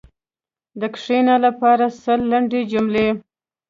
د 0.79 0.81
“کښېنه” 0.95 1.35
لپاره 1.45 1.85
سل 2.01 2.19
لنډې 2.31 2.61
جملې: 2.71 3.07